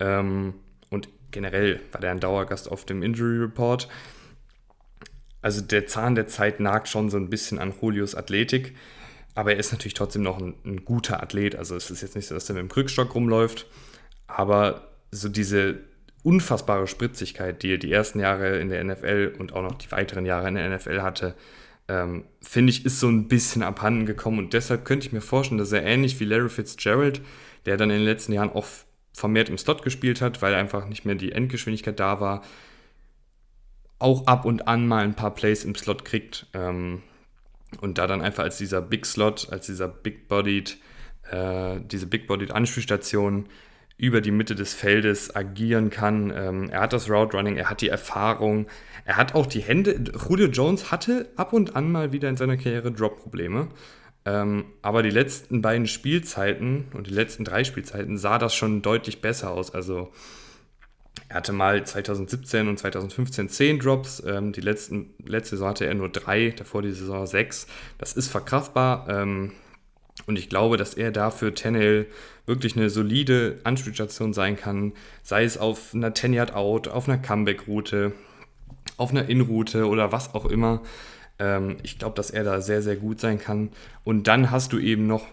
Ähm, 0.00 0.54
und 0.88 1.10
generell 1.32 1.80
war 1.92 2.00
der 2.00 2.12
ein 2.12 2.20
Dauergast 2.20 2.70
auf 2.72 2.86
dem 2.86 3.02
Injury 3.02 3.40
Report. 3.40 3.88
Also 5.42 5.60
der 5.60 5.86
Zahn 5.86 6.14
der 6.14 6.28
Zeit 6.28 6.60
nagt 6.60 6.88
schon 6.88 7.10
so 7.10 7.18
ein 7.18 7.28
bisschen 7.28 7.58
an 7.58 7.74
Julius 7.78 8.14
Athletik. 8.14 8.74
Aber 9.34 9.52
er 9.52 9.58
ist 9.58 9.70
natürlich 9.70 9.92
trotzdem 9.92 10.22
noch 10.22 10.38
ein, 10.38 10.54
ein 10.64 10.86
guter 10.86 11.22
Athlet. 11.22 11.56
Also 11.56 11.76
es 11.76 11.90
ist 11.90 12.00
jetzt 12.00 12.16
nicht 12.16 12.26
so, 12.26 12.34
dass 12.34 12.48
er 12.48 12.54
mit 12.54 12.62
dem 12.62 12.70
Krückstock 12.70 13.14
rumläuft. 13.14 13.66
Aber 14.26 14.88
so 15.10 15.28
diese 15.28 15.80
unfassbare 16.22 16.86
Spritzigkeit, 16.86 17.62
die 17.62 17.72
er 17.72 17.78
die 17.78 17.92
ersten 17.92 18.20
Jahre 18.20 18.58
in 18.58 18.68
der 18.68 18.82
NFL 18.82 19.34
und 19.38 19.52
auch 19.52 19.62
noch 19.62 19.76
die 19.76 19.90
weiteren 19.92 20.26
Jahre 20.26 20.48
in 20.48 20.54
der 20.54 20.68
NFL 20.68 21.02
hatte, 21.02 21.34
ähm, 21.88 22.24
finde 22.42 22.70
ich, 22.70 22.84
ist 22.84 23.00
so 23.00 23.08
ein 23.08 23.28
bisschen 23.28 23.62
abhanden 23.62 24.06
gekommen. 24.06 24.38
Und 24.38 24.52
deshalb 24.52 24.84
könnte 24.84 25.06
ich 25.06 25.12
mir 25.12 25.20
vorstellen, 25.20 25.58
dass 25.58 25.72
er 25.72 25.82
ähnlich 25.82 26.20
wie 26.20 26.24
Larry 26.24 26.50
Fitzgerald, 26.50 27.22
der 27.66 27.76
dann 27.76 27.90
in 27.90 27.98
den 27.98 28.04
letzten 28.04 28.32
Jahren 28.32 28.52
auch 28.52 28.66
vermehrt 29.12 29.48
im 29.48 29.58
Slot 29.58 29.82
gespielt 29.82 30.20
hat, 30.20 30.42
weil 30.42 30.54
einfach 30.54 30.86
nicht 30.86 31.04
mehr 31.04 31.14
die 31.14 31.32
Endgeschwindigkeit 31.32 31.98
da 31.98 32.20
war, 32.20 32.42
auch 33.98 34.26
ab 34.26 34.44
und 34.44 34.68
an 34.68 34.86
mal 34.86 35.02
ein 35.02 35.14
paar 35.14 35.34
Plays 35.34 35.64
im 35.64 35.74
Slot 35.74 36.04
kriegt. 36.04 36.46
Ähm, 36.52 37.02
und 37.80 37.98
da 37.98 38.06
dann 38.06 38.22
einfach 38.22 38.44
als 38.44 38.58
dieser 38.58 38.80
Big 38.80 39.06
Slot, 39.06 39.48
als 39.50 39.66
dieser 39.66 39.88
Big 39.88 40.28
Bodied, 40.28 40.78
äh, 41.30 41.80
diese 41.80 42.06
Big 42.06 42.26
Bodied 42.26 42.52
Anspielstation 42.52 43.48
über 43.98 44.20
die 44.20 44.30
Mitte 44.30 44.54
des 44.54 44.72
Feldes 44.72 45.34
agieren 45.34 45.90
kann. 45.90 46.32
Ähm, 46.34 46.70
er 46.70 46.80
hat 46.80 46.92
das 46.92 47.10
Route 47.10 47.36
Running, 47.36 47.56
er 47.56 47.68
hat 47.68 47.80
die 47.80 47.88
Erfahrung, 47.88 48.68
er 49.04 49.16
hat 49.16 49.34
auch 49.34 49.46
die 49.46 49.60
Hände. 49.60 50.00
Julio 50.28 50.46
Jones 50.46 50.90
hatte 50.90 51.28
ab 51.36 51.52
und 51.52 51.76
an 51.76 51.90
mal 51.90 52.12
wieder 52.12 52.28
in 52.28 52.36
seiner 52.36 52.56
Karriere 52.56 52.92
Drop-Probleme. 52.92 53.68
Ähm, 54.24 54.66
aber 54.82 55.02
die 55.02 55.10
letzten 55.10 55.62
beiden 55.62 55.86
Spielzeiten 55.86 56.86
und 56.94 57.08
die 57.08 57.14
letzten 57.14 57.44
drei 57.44 57.64
Spielzeiten 57.64 58.16
sah 58.16 58.38
das 58.38 58.54
schon 58.54 58.82
deutlich 58.82 59.20
besser 59.20 59.50
aus. 59.50 59.74
Also 59.74 60.12
er 61.28 61.36
hatte 61.36 61.52
mal 61.52 61.84
2017 61.84 62.68
und 62.68 62.78
2015 62.78 63.48
10 63.48 63.78
Drops. 63.80 64.22
Ähm, 64.24 64.52
die 64.52 64.60
letzten, 64.60 65.14
letzte 65.24 65.56
Saison 65.56 65.70
hatte 65.70 65.86
er 65.86 65.94
nur 65.94 66.08
drei, 66.08 66.54
davor 66.56 66.82
die 66.82 66.92
Saison 66.92 67.26
sechs. 67.26 67.66
Das 67.98 68.12
ist 68.12 68.28
verkraftbar. 68.28 69.06
Ähm, 69.08 69.52
Und 70.26 70.38
ich 70.38 70.48
glaube, 70.48 70.76
dass 70.76 70.94
er 70.94 71.10
dafür 71.10 71.54
Tennell 71.54 72.06
wirklich 72.46 72.76
eine 72.76 72.90
solide 72.90 73.58
Anspielstation 73.64 74.32
sein 74.32 74.56
kann, 74.56 74.92
sei 75.22 75.44
es 75.44 75.58
auf 75.58 75.94
einer 75.94 76.10
10-Yard-Out, 76.10 76.88
auf 76.88 77.08
einer 77.08 77.18
Comeback-Route, 77.18 78.12
auf 78.96 79.10
einer 79.10 79.28
In-Route 79.28 79.86
oder 79.86 80.12
was 80.12 80.34
auch 80.34 80.46
immer. 80.46 80.82
Ähm, 81.38 81.76
ich 81.82 81.98
glaube, 81.98 82.16
dass 82.16 82.30
er 82.30 82.44
da 82.44 82.60
sehr, 82.60 82.82
sehr 82.82 82.96
gut 82.96 83.20
sein 83.20 83.38
kann. 83.38 83.70
Und 84.04 84.26
dann 84.26 84.50
hast 84.50 84.72
du 84.72 84.78
eben 84.78 85.06
noch 85.06 85.26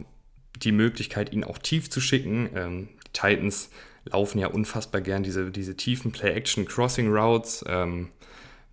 die 0.58 0.72
Möglichkeit, 0.72 1.34
ihn 1.34 1.44
auch 1.44 1.58
tief 1.58 1.90
zu 1.90 2.02
schicken. 2.02 2.50
Ähm, 2.56 2.90
die 3.08 3.12
Titans 3.14 3.70
laufen 4.06 4.40
ja 4.40 4.48
unfassbar 4.48 5.02
gern 5.02 5.24
diese, 5.24 5.52
diese 5.52 5.76
tiefen 5.76 6.12
Play-Action-Crossing-Routes, 6.12 7.66
ähm, 7.68 8.10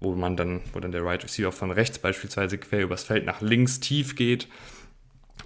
wo 0.01 0.15
man 0.15 0.37
dann, 0.37 0.61
wo 0.73 0.81
dann 0.81 0.93
der 0.93 1.05
Right 1.05 1.23
Receiver 1.25 1.53
von 1.53 1.71
rechts 1.71 1.99
beispielsweise 1.99 2.59
quer 2.59 2.83
übers 2.83 3.05
Feld 3.05 3.25
nach 3.25 3.41
links 3.41 3.81
tief 3.81 4.17
geht. 4.17 4.49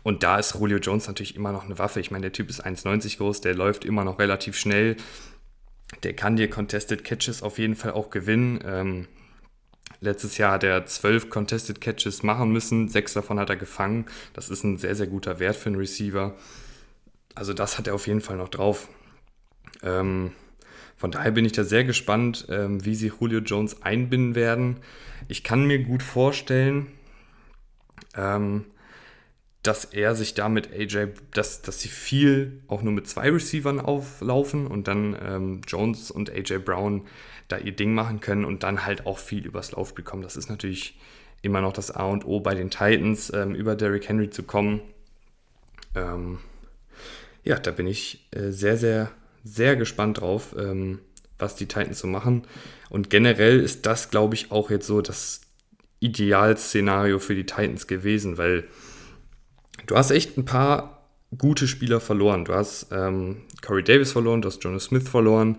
Und 0.06 0.22
da 0.22 0.38
ist 0.38 0.54
Julio 0.54 0.78
Jones 0.78 1.08
natürlich 1.08 1.34
immer 1.34 1.50
noch 1.50 1.64
eine 1.64 1.80
Waffe. 1.80 1.98
Ich 1.98 2.12
meine, 2.12 2.22
der 2.22 2.32
Typ 2.32 2.48
ist 2.48 2.64
1,90 2.64 3.16
groß, 3.16 3.40
der 3.40 3.56
läuft 3.56 3.84
immer 3.84 4.04
noch 4.04 4.20
relativ 4.20 4.56
schnell. 4.56 4.94
Der 6.04 6.14
kann 6.14 6.36
dir 6.36 6.48
Contested 6.48 7.02
Catches 7.02 7.42
auf 7.42 7.58
jeden 7.58 7.74
Fall 7.74 7.90
auch 7.90 8.10
gewinnen. 8.10 8.60
Ähm, 8.64 9.08
letztes 10.00 10.38
Jahr 10.38 10.52
hat 10.52 10.62
er 10.62 10.86
zwölf 10.86 11.28
Contested 11.28 11.80
Catches 11.80 12.22
machen 12.22 12.52
müssen, 12.52 12.86
sechs 12.86 13.14
davon 13.14 13.40
hat 13.40 13.50
er 13.50 13.56
gefangen. 13.56 14.06
Das 14.32 14.48
ist 14.48 14.62
ein 14.62 14.76
sehr, 14.76 14.94
sehr 14.94 15.08
guter 15.08 15.40
Wert 15.40 15.56
für 15.56 15.70
einen 15.70 15.76
Receiver. 15.76 16.36
Also 17.34 17.52
das 17.52 17.76
hat 17.76 17.88
er 17.88 17.94
auf 17.96 18.06
jeden 18.06 18.20
Fall 18.20 18.36
noch 18.36 18.48
drauf. 18.48 18.88
Ähm, 19.82 20.30
von 20.96 21.10
daher 21.10 21.32
bin 21.32 21.44
ich 21.44 21.52
da 21.52 21.64
sehr 21.64 21.82
gespannt, 21.82 22.46
ähm, 22.48 22.84
wie 22.84 22.94
sie 22.94 23.10
Julio 23.20 23.40
Jones 23.40 23.82
einbinden 23.82 24.36
werden. 24.36 24.76
Ich 25.26 25.42
kann 25.42 25.66
mir 25.66 25.80
gut 25.80 26.04
vorstellen, 26.04 26.92
ähm, 28.16 28.66
dass 29.66 29.84
er 29.84 30.14
sich 30.14 30.34
damit 30.34 30.72
AJ, 30.72 31.08
dass, 31.32 31.62
dass 31.62 31.80
sie 31.80 31.88
viel 31.88 32.60
auch 32.68 32.82
nur 32.82 32.92
mit 32.92 33.08
zwei 33.08 33.30
Receivern 33.30 33.80
auflaufen 33.80 34.66
und 34.66 34.86
dann 34.86 35.16
ähm, 35.20 35.60
Jones 35.66 36.10
und 36.10 36.30
AJ 36.30 36.58
Brown 36.58 37.02
da 37.48 37.58
ihr 37.58 37.72
Ding 37.72 37.94
machen 37.94 38.20
können 38.20 38.44
und 38.44 38.62
dann 38.62 38.84
halt 38.84 39.06
auch 39.06 39.18
viel 39.18 39.44
übers 39.46 39.72
Laufspiel 39.72 40.04
kommen. 40.04 40.22
Das 40.22 40.36
ist 40.36 40.48
natürlich 40.48 40.98
immer 41.42 41.60
noch 41.60 41.72
das 41.72 41.90
A 41.90 42.04
und 42.04 42.24
O 42.26 42.40
bei 42.40 42.54
den 42.54 42.70
Titans, 42.70 43.32
ähm, 43.32 43.54
über 43.54 43.74
Derrick 43.76 44.08
Henry 44.08 44.30
zu 44.30 44.42
kommen. 44.42 44.80
Ähm, 45.94 46.38
ja, 47.44 47.58
da 47.58 47.70
bin 47.70 47.86
ich 47.86 48.28
äh, 48.32 48.50
sehr, 48.50 48.76
sehr, 48.76 49.10
sehr 49.44 49.76
gespannt 49.76 50.20
drauf, 50.20 50.54
ähm, 50.58 51.00
was 51.38 51.54
die 51.56 51.66
Titans 51.66 52.00
so 52.00 52.06
machen. 52.06 52.46
Und 52.88 53.10
generell 53.10 53.60
ist 53.60 53.86
das, 53.86 54.10
glaube 54.10 54.34
ich, 54.34 54.50
auch 54.50 54.70
jetzt 54.70 54.86
so 54.86 55.00
das 55.00 55.42
Idealszenario 56.00 57.18
für 57.18 57.34
die 57.34 57.46
Titans 57.46 57.86
gewesen, 57.86 58.38
weil 58.38 58.64
du 59.86 59.96
hast 59.96 60.10
echt 60.10 60.36
ein 60.36 60.44
paar 60.44 61.08
gute 61.36 61.66
Spieler 61.68 62.00
verloren. 62.00 62.44
Du 62.44 62.54
hast 62.54 62.88
ähm, 62.92 63.42
Corey 63.62 63.82
Davis 63.82 64.12
verloren, 64.12 64.42
du 64.42 64.48
hast 64.48 64.62
Jonas 64.62 64.84
Smith 64.84 65.08
verloren, 65.08 65.58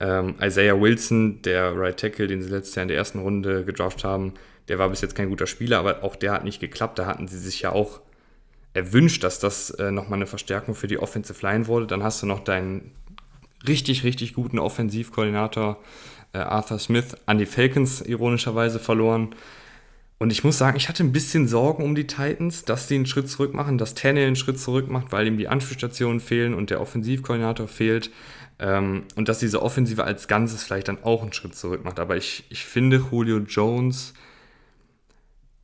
ähm, 0.00 0.34
Isaiah 0.40 0.80
Wilson, 0.80 1.42
der 1.42 1.76
Right 1.76 1.98
Tackle, 1.98 2.26
den 2.26 2.42
sie 2.42 2.50
letztes 2.50 2.74
Jahr 2.74 2.82
in 2.82 2.88
der 2.88 2.96
ersten 2.96 3.20
Runde 3.20 3.64
gedraft 3.64 4.04
haben, 4.04 4.34
der 4.68 4.78
war 4.78 4.88
bis 4.88 5.00
jetzt 5.00 5.14
kein 5.14 5.28
guter 5.28 5.46
Spieler, 5.46 5.78
aber 5.78 6.02
auch 6.02 6.16
der 6.16 6.32
hat 6.32 6.44
nicht 6.44 6.60
geklappt. 6.60 6.98
Da 6.98 7.06
hatten 7.06 7.28
sie 7.28 7.38
sich 7.38 7.62
ja 7.62 7.72
auch 7.72 8.00
erwünscht, 8.74 9.22
dass 9.24 9.38
das 9.38 9.70
äh, 9.70 9.90
nochmal 9.90 10.18
eine 10.18 10.26
Verstärkung 10.26 10.74
für 10.74 10.86
die 10.86 10.98
Offensive 10.98 11.44
Line 11.44 11.66
wurde. 11.66 11.86
Dann 11.86 12.02
hast 12.02 12.22
du 12.22 12.26
noch 12.26 12.40
deinen 12.40 12.92
richtig, 13.66 14.04
richtig 14.04 14.34
guten 14.34 14.58
Offensivkoordinator 14.58 15.78
äh, 16.32 16.38
Arthur 16.38 16.78
Smith 16.78 17.16
an 17.26 17.38
die 17.38 17.46
Falcons 17.46 18.00
ironischerweise 18.00 18.78
verloren. 18.78 19.34
Und 20.22 20.30
ich 20.30 20.44
muss 20.44 20.56
sagen, 20.56 20.76
ich 20.76 20.88
hatte 20.88 21.02
ein 21.02 21.10
bisschen 21.10 21.48
Sorgen 21.48 21.82
um 21.82 21.96
die 21.96 22.06
Titans, 22.06 22.64
dass 22.64 22.86
sie 22.86 22.94
einen 22.94 23.06
Schritt 23.06 23.28
zurück 23.28 23.54
machen, 23.54 23.76
dass 23.76 23.94
Tannehill 23.94 24.28
einen 24.28 24.36
Schritt 24.36 24.56
zurück 24.56 24.88
macht, 24.88 25.10
weil 25.10 25.26
ihm 25.26 25.36
die 25.36 25.48
Anspielstationen 25.48 26.20
fehlen 26.20 26.54
und 26.54 26.70
der 26.70 26.80
Offensivkoordinator 26.80 27.66
fehlt. 27.66 28.12
Ähm, 28.60 29.02
und 29.16 29.28
dass 29.28 29.40
diese 29.40 29.60
Offensive 29.60 30.04
als 30.04 30.28
Ganzes 30.28 30.62
vielleicht 30.62 30.86
dann 30.86 31.02
auch 31.02 31.22
einen 31.22 31.32
Schritt 31.32 31.56
zurück 31.56 31.84
macht. 31.84 31.98
Aber 31.98 32.16
ich, 32.16 32.44
ich 32.50 32.64
finde, 32.64 33.04
Julio 33.10 33.38
Jones 33.38 34.14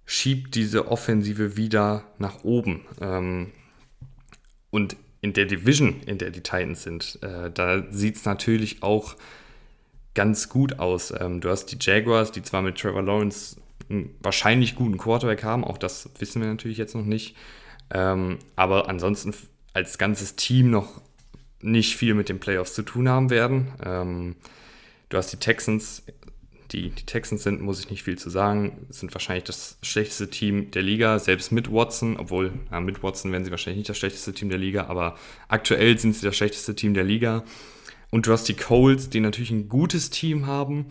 schiebt 0.07 0.57
diese 0.57 0.89
Offensive 0.89 1.57
wieder 1.57 2.03
nach 2.19 2.43
oben. 2.43 2.81
Ähm, 3.01 3.53
und 4.71 4.97
in 5.21 5.35
der 5.35 5.45
Division, 5.45 6.01
in 6.05 6.19
der 6.19 6.31
die 6.31 6.43
Titans 6.43 6.83
sind, 6.83 7.21
äh, 7.23 7.49
da 7.53 7.85
sieht 7.93 8.17
es 8.17 8.25
natürlich 8.25 8.83
auch 8.83 9.15
ganz 10.15 10.49
gut 10.49 10.81
aus. 10.81 11.15
Ähm, 11.17 11.41
du 11.41 11.49
hast 11.49 11.67
die 11.67 11.79
Jaguars, 11.81 12.33
die 12.33 12.43
zwar 12.43 12.63
mit 12.63 12.77
Trevor 12.77 13.03
Lawrence 13.03 13.55
einen 13.91 14.15
wahrscheinlich 14.21 14.75
guten 14.75 14.99
Quarterback 14.99 15.45
haben. 15.45 15.65
Auch 15.65 15.79
das 15.79 16.11
wissen 16.19 16.43
wir 16.43 16.49
natürlich 16.49 16.79
jetzt 16.79 16.95
noch 16.95 17.05
nicht. 17.05 17.37
Ähm, 17.91 18.39
aber 18.57 18.89
ansonsten 18.89 19.35
als 19.73 19.99
ganzes 19.99 20.37
Team 20.37 20.71
noch 20.71 21.01
nicht 21.61 21.97
viel 21.97 22.15
mit 22.15 22.29
den 22.29 22.41
Playoffs 22.41 22.75
zu 22.75 22.83
tun 22.83 23.09
haben 23.09 23.31
werden. 23.31 23.69
Ähm, 23.85 24.37
du 25.09 25.17
hast 25.17 25.33
die 25.33 25.39
Texans, 25.39 26.03
die 26.71 26.91
die 26.91 27.07
Texans 27.07 27.43
sind, 27.43 27.61
muss 27.61 27.81
ich 27.81 27.91
nicht 27.91 28.03
viel 28.03 28.19
zu 28.19 28.31
sagen, 28.31 28.87
sind 28.91 29.15
wahrscheinlich 29.15 29.45
das 29.45 29.79
schlechteste 29.83 30.29
Team 30.29 30.71
der 30.71 30.83
Liga, 30.83 31.19
selbst 31.19 31.51
mit 31.51 31.73
Watson, 31.73 32.17
obwohl 32.17 32.53
ja, 32.71 32.81
mit 32.81 33.03
Watson 33.03 33.33
werden 33.33 33.45
sie 33.45 33.51
wahrscheinlich 33.51 33.79
nicht 33.79 33.89
das 33.89 33.99
schlechteste 33.99 34.35
Team 34.35 34.51
der 34.51 34.59
Liga, 34.59 34.87
aber 34.87 35.17
aktuell 35.49 35.99
sind 35.99 36.15
sie 36.15 36.27
das 36.27 36.37
schlechteste 36.37 36.75
Team 36.75 36.95
der 36.95 37.05
Liga. 37.05 37.45
Und 38.11 38.27
du 38.27 38.33
hast 38.33 38.49
die 38.49 38.55
Colts, 38.55 39.11
die 39.11 39.21
natürlich 39.21 39.51
ein 39.51 39.69
gutes 39.69 40.11
Team 40.11 40.47
haben, 40.47 40.87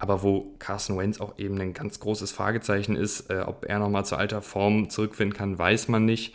aber 0.00 0.22
wo 0.22 0.54
Carson 0.58 0.96
Wentz 0.96 1.20
auch 1.20 1.38
eben 1.38 1.60
ein 1.60 1.74
ganz 1.74 2.00
großes 2.00 2.32
Fragezeichen 2.32 2.96
ist, 2.96 3.28
äh, 3.28 3.40
ob 3.46 3.66
er 3.66 3.78
nochmal 3.78 4.06
zur 4.06 4.18
alter 4.18 4.40
Form 4.40 4.88
zurückfinden 4.88 5.36
kann, 5.36 5.58
weiß 5.58 5.88
man 5.88 6.06
nicht. 6.06 6.34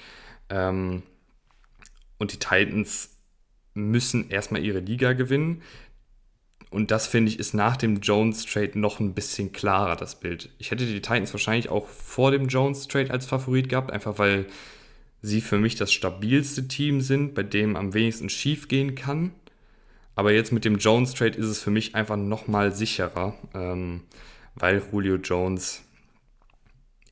Ähm, 0.49 1.01
und 2.19 2.31
die 2.31 2.37
Titans 2.37 3.17
müssen 3.73 4.29
erstmal 4.29 4.63
ihre 4.63 4.79
Liga 4.79 5.13
gewinnen. 5.13 5.63
Und 6.69 6.91
das 6.91 7.07
finde 7.07 7.31
ich 7.31 7.39
ist 7.39 7.55
nach 7.55 7.75
dem 7.75 8.01
Jones-Trade 8.01 8.77
noch 8.77 8.99
ein 8.99 9.15
bisschen 9.15 9.51
klarer, 9.51 9.95
das 9.95 10.19
Bild. 10.19 10.49
Ich 10.59 10.69
hätte 10.69 10.85
die 10.85 11.01
Titans 11.01 11.33
wahrscheinlich 11.33 11.69
auch 11.69 11.87
vor 11.87 12.29
dem 12.29 12.47
Jones-Trade 12.47 13.09
als 13.09 13.25
Favorit 13.25 13.67
gehabt, 13.67 13.89
einfach 13.89 14.19
weil 14.19 14.45
sie 15.23 15.41
für 15.41 15.57
mich 15.57 15.75
das 15.75 15.91
stabilste 15.91 16.67
Team 16.67 17.01
sind, 17.01 17.33
bei 17.33 17.41
dem 17.41 17.75
am 17.75 17.95
wenigsten 17.95 18.29
schief 18.29 18.67
gehen 18.67 18.93
kann. 18.93 19.31
Aber 20.15 20.31
jetzt 20.31 20.51
mit 20.51 20.65
dem 20.65 20.77
Jones-Trade 20.77 21.37
ist 21.37 21.47
es 21.47 21.61
für 21.61 21.71
mich 21.71 21.93
einfach 21.93 22.15
nochmal 22.15 22.73
sicherer, 22.73 23.35
ähm, 23.53 24.03
weil 24.55 24.81
Julio 24.91 25.15
Jones 25.15 25.83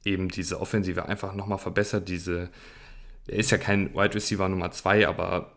eben 0.06 0.30
diese 0.30 0.60
Offensive 0.60 1.06
einfach 1.08 1.34
nochmal 1.34 1.58
verbessert. 1.58 2.08
Diese, 2.08 2.50
er 3.28 3.38
ist 3.38 3.52
ja 3.52 3.58
kein 3.58 3.94
Wide 3.94 4.16
Receiver 4.16 4.48
Nummer 4.48 4.72
2, 4.72 5.08
aber 5.08 5.52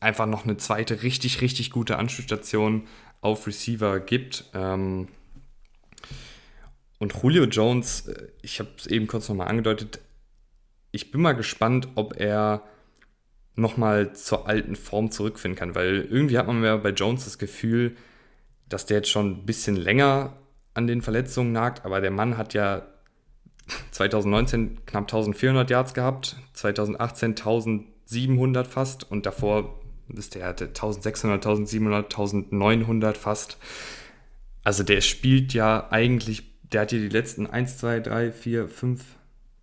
einfach 0.00 0.26
noch 0.26 0.44
eine 0.44 0.56
zweite 0.56 1.02
richtig, 1.02 1.40
richtig 1.40 1.70
gute 1.70 1.98
Anspielstation 1.98 2.86
auf 3.20 3.46
Receiver 3.46 4.00
gibt. 4.00 4.44
Ähm, 4.54 5.08
und 6.98 7.14
Julio 7.22 7.44
Jones, 7.44 8.08
äh, 8.08 8.28
ich 8.42 8.60
habe 8.60 8.70
es 8.78 8.86
eben 8.86 9.06
kurz 9.06 9.28
nochmal 9.28 9.48
angedeutet, 9.48 10.00
ich 10.90 11.10
bin 11.10 11.20
mal 11.20 11.32
gespannt, 11.32 11.88
ob 11.96 12.20
er 12.20 12.62
nochmal 13.56 14.14
zur 14.14 14.48
alten 14.48 14.76
Form 14.76 15.10
zurückfinden 15.10 15.58
kann. 15.58 15.74
Weil 15.74 16.06
irgendwie 16.10 16.38
hat 16.38 16.46
man 16.46 16.62
ja 16.62 16.76
bei 16.76 16.90
Jones 16.90 17.24
das 17.24 17.38
Gefühl, 17.38 17.96
dass 18.68 18.86
der 18.86 18.98
jetzt 18.98 19.10
schon 19.10 19.30
ein 19.30 19.46
bisschen 19.46 19.76
länger 19.76 20.36
an 20.74 20.86
den 20.86 21.02
Verletzungen 21.02 21.52
nagt, 21.52 21.84
aber 21.84 22.00
der 22.00 22.10
Mann 22.10 22.36
hat 22.36 22.54
ja 22.54 22.82
2019 23.92 24.84
knapp 24.86 25.04
1400 25.04 25.70
Yards 25.70 25.94
gehabt, 25.94 26.36
2018 26.52 27.30
1700 27.30 28.66
fast 28.66 29.10
und 29.10 29.24
davor 29.24 29.80
ist 30.12 30.34
der 30.34 30.46
hatte 30.46 30.66
1600, 30.66 31.46
1700, 31.46 32.12
1900 32.12 33.16
fast. 33.16 33.56
Also 34.62 34.82
der 34.82 35.00
spielt 35.00 35.54
ja 35.54 35.88
eigentlich, 35.90 36.42
der 36.62 36.82
hat 36.82 36.90
hier 36.90 37.00
die 37.00 37.08
letzten 37.08 37.46
1, 37.46 37.78
2, 37.78 38.00
3, 38.00 38.32
4, 38.32 38.68
5, 38.68 39.04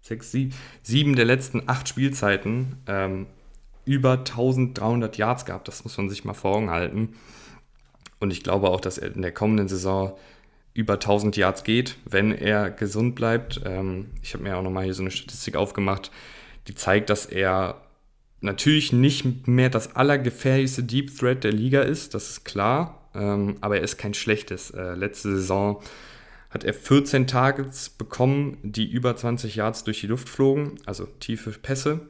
6, 0.01 0.31
7, 0.31 0.53
7 0.81 1.15
der 1.15 1.25
letzten 1.25 1.67
8 1.67 1.87
Spielzeiten 1.87 2.77
ähm, 2.87 3.27
über 3.85 4.13
1300 4.13 5.17
Yards 5.17 5.45
gehabt. 5.45 5.67
Das 5.67 5.83
muss 5.83 5.97
man 5.97 6.09
sich 6.09 6.25
mal 6.25 6.33
vor 6.33 6.55
Augen 6.55 6.69
halten. 6.69 7.15
Und 8.19 8.31
ich 8.31 8.43
glaube 8.43 8.69
auch, 8.69 8.81
dass 8.81 8.97
er 8.97 9.13
in 9.13 9.21
der 9.21 9.33
kommenden 9.33 9.67
Saison 9.67 10.17
über 10.73 10.93
1000 10.93 11.35
Yards 11.37 11.63
geht, 11.63 11.97
wenn 12.05 12.31
er 12.31 12.69
gesund 12.69 13.15
bleibt. 13.15 13.61
Ähm, 13.65 14.07
ich 14.21 14.33
habe 14.33 14.43
mir 14.43 14.57
auch 14.57 14.61
nochmal 14.61 14.85
hier 14.85 14.93
so 14.93 15.03
eine 15.03 15.11
Statistik 15.11 15.55
aufgemacht, 15.55 16.11
die 16.67 16.75
zeigt, 16.75 17.09
dass 17.09 17.25
er 17.25 17.81
natürlich 18.39 18.93
nicht 18.93 19.47
mehr 19.47 19.69
das 19.69 19.95
allergefährlichste 19.95 20.83
Deep 20.83 21.17
Threat 21.17 21.43
der 21.43 21.51
Liga 21.51 21.81
ist, 21.81 22.13
das 22.13 22.29
ist 22.29 22.45
klar, 22.45 23.09
ähm, 23.13 23.57
aber 23.61 23.77
er 23.77 23.83
ist 23.83 23.97
kein 23.97 24.13
schlechtes. 24.13 24.71
Äh, 24.71 24.95
letzte 24.95 25.35
Saison 25.35 25.81
hat 26.49 26.63
er 26.63 26.73
14 26.73 27.27
Targets 27.27 27.89
bekommen, 27.89 28.57
die 28.63 28.89
über 28.89 29.15
20 29.15 29.55
Yards 29.55 29.83
durch 29.83 30.01
die 30.01 30.07
Luft 30.07 30.27
flogen, 30.27 30.75
also 30.85 31.05
tiefe 31.19 31.51
Pässe. 31.51 32.01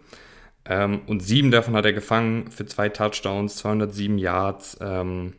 Ähm, 0.66 1.02
und 1.08 1.22
sieben 1.22 1.52
davon 1.52 1.76
hat 1.76 1.86
er 1.86 1.94
gefangen 1.94 2.52
für 2.52 2.66
zwei 2.66 2.90
Touchdowns, 2.90 3.58
207 3.58 4.18
Yards. 4.18 4.78
Ähm, 4.82 5.34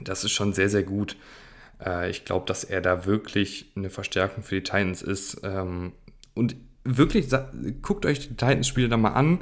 das 0.00 0.24
ist 0.24 0.32
schon 0.32 0.52
sehr, 0.52 0.68
sehr 0.68 0.82
gut. 0.82 1.16
Äh, 1.84 2.10
ich 2.10 2.24
glaube, 2.24 2.46
dass 2.46 2.64
er 2.64 2.80
da 2.80 3.06
wirklich 3.06 3.72
eine 3.76 3.90
Verstärkung 3.90 4.42
für 4.42 4.56
die 4.56 4.62
Titans 4.62 5.02
ist. 5.02 5.40
Ähm, 5.42 5.92
und 6.34 6.56
wirklich, 6.84 7.28
guckt 7.82 8.06
euch 8.06 8.20
die 8.20 8.36
Titans-Spiele 8.36 8.88
da 8.88 8.96
mal 8.96 9.14
an 9.14 9.40